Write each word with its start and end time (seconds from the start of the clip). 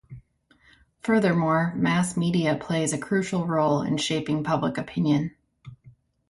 Furthermore, 1.01 1.75
mass 1.75 2.17
media 2.17 2.55
plays 2.55 2.91
a 2.91 2.97
crucial 2.97 3.45
role 3.45 3.83
in 3.83 3.97
shaping 3.97 4.43
public 4.43 4.79
opinion. 4.79 5.35